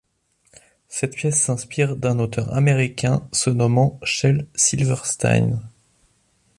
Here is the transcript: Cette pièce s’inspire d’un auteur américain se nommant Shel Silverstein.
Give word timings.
Cette 0.87 1.13
pièce 1.13 1.39
s’inspire 1.39 1.95
d’un 1.95 2.17
auteur 2.17 2.55
américain 2.55 3.29
se 3.31 3.51
nommant 3.51 3.99
Shel 4.01 4.47
Silverstein. 4.55 5.59